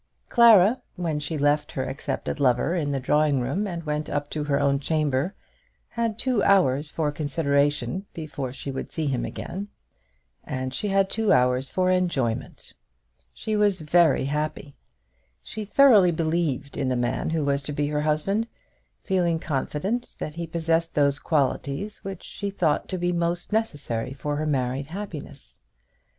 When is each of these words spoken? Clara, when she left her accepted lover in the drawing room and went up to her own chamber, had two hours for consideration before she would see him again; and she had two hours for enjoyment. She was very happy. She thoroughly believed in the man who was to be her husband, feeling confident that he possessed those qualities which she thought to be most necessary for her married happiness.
Clara, 0.29 0.81
when 0.95 1.19
she 1.19 1.37
left 1.37 1.73
her 1.73 1.87
accepted 1.87 2.39
lover 2.39 2.73
in 2.73 2.89
the 2.89 2.99
drawing 2.99 3.39
room 3.39 3.67
and 3.67 3.83
went 3.83 4.09
up 4.09 4.31
to 4.31 4.43
her 4.45 4.59
own 4.59 4.79
chamber, 4.79 5.35
had 5.89 6.17
two 6.17 6.41
hours 6.41 6.89
for 6.89 7.11
consideration 7.11 8.07
before 8.11 8.51
she 8.51 8.71
would 8.71 8.91
see 8.91 9.05
him 9.05 9.23
again; 9.25 9.67
and 10.43 10.73
she 10.73 10.87
had 10.87 11.07
two 11.07 11.31
hours 11.31 11.69
for 11.69 11.91
enjoyment. 11.91 12.73
She 13.31 13.55
was 13.55 13.79
very 13.81 14.25
happy. 14.25 14.75
She 15.43 15.63
thoroughly 15.65 16.09
believed 16.09 16.77
in 16.77 16.89
the 16.89 16.95
man 16.95 17.29
who 17.29 17.45
was 17.45 17.61
to 17.61 17.71
be 17.71 17.85
her 17.89 18.01
husband, 18.01 18.47
feeling 19.03 19.37
confident 19.37 20.15
that 20.17 20.33
he 20.33 20.47
possessed 20.47 20.95
those 20.95 21.19
qualities 21.19 22.03
which 22.03 22.23
she 22.23 22.49
thought 22.49 22.89
to 22.89 22.97
be 22.97 23.11
most 23.11 23.53
necessary 23.53 24.13
for 24.13 24.37
her 24.37 24.47
married 24.47 24.87
happiness. 24.89 25.61